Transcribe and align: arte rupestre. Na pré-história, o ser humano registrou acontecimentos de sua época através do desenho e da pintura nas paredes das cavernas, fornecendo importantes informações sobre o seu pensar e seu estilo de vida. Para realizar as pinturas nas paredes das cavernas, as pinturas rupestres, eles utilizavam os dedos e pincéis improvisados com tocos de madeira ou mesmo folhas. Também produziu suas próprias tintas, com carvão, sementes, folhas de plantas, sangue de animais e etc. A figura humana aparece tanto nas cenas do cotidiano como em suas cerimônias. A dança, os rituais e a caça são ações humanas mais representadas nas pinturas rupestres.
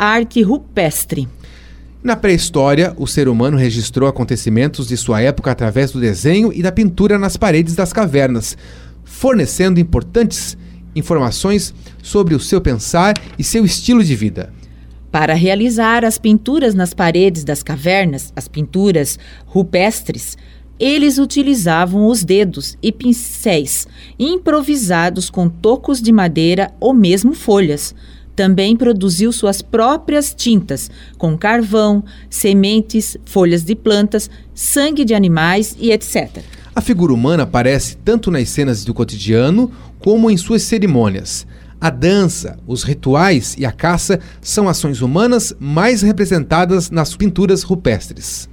arte 0.00 0.40
rupestre. 0.40 1.28
Na 2.02 2.16
pré-história, 2.16 2.94
o 2.96 3.06
ser 3.06 3.28
humano 3.28 3.58
registrou 3.58 4.08
acontecimentos 4.08 4.88
de 4.88 4.96
sua 4.96 5.20
época 5.20 5.50
através 5.50 5.92
do 5.92 6.00
desenho 6.00 6.50
e 6.54 6.62
da 6.62 6.72
pintura 6.72 7.18
nas 7.18 7.36
paredes 7.36 7.74
das 7.74 7.92
cavernas, 7.92 8.56
fornecendo 9.04 9.78
importantes 9.78 10.56
informações 10.96 11.74
sobre 12.02 12.34
o 12.34 12.40
seu 12.40 12.62
pensar 12.62 13.14
e 13.38 13.44
seu 13.44 13.62
estilo 13.62 14.02
de 14.02 14.16
vida. 14.16 14.50
Para 15.12 15.34
realizar 15.34 16.02
as 16.02 16.16
pinturas 16.16 16.74
nas 16.74 16.94
paredes 16.94 17.44
das 17.44 17.62
cavernas, 17.62 18.32
as 18.34 18.48
pinturas 18.48 19.18
rupestres, 19.44 20.38
eles 20.78 21.18
utilizavam 21.18 22.06
os 22.06 22.24
dedos 22.24 22.78
e 22.82 22.90
pincéis 22.90 23.86
improvisados 24.18 25.28
com 25.28 25.46
tocos 25.46 26.00
de 26.00 26.10
madeira 26.10 26.72
ou 26.80 26.94
mesmo 26.94 27.34
folhas. 27.34 27.94
Também 28.34 28.76
produziu 28.76 29.32
suas 29.32 29.60
próprias 29.60 30.34
tintas, 30.34 30.90
com 31.18 31.36
carvão, 31.36 32.04
sementes, 32.28 33.16
folhas 33.24 33.64
de 33.64 33.74
plantas, 33.74 34.30
sangue 34.54 35.04
de 35.04 35.14
animais 35.14 35.76
e 35.78 35.90
etc. 35.90 36.42
A 36.74 36.80
figura 36.80 37.12
humana 37.12 37.42
aparece 37.42 37.96
tanto 37.96 38.30
nas 38.30 38.48
cenas 38.48 38.84
do 38.84 38.94
cotidiano 38.94 39.70
como 39.98 40.30
em 40.30 40.36
suas 40.36 40.62
cerimônias. 40.62 41.46
A 41.80 41.90
dança, 41.90 42.58
os 42.66 42.82
rituais 42.82 43.56
e 43.58 43.64
a 43.64 43.72
caça 43.72 44.20
são 44.40 44.68
ações 44.68 45.00
humanas 45.00 45.54
mais 45.58 46.02
representadas 46.02 46.90
nas 46.90 47.16
pinturas 47.16 47.62
rupestres. 47.62 48.48